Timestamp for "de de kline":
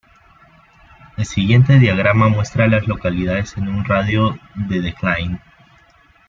4.55-5.39